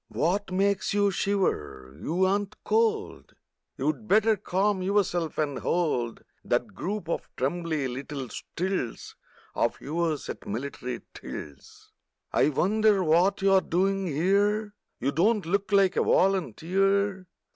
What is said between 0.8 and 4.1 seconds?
you shiver? You ain't cold! You'd